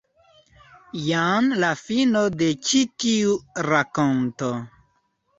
[1.07, 3.35] Jen la fino de ĉi tiu
[3.67, 4.49] rakonto.